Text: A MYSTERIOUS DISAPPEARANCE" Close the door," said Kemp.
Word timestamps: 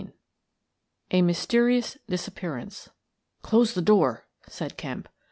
A 1.11 1.21
MYSTERIOUS 1.21 1.99
DISAPPEARANCE" 2.07 2.89
Close 3.43 3.75
the 3.75 3.83
door," 3.83 4.25
said 4.47 4.75
Kemp. 4.75 5.07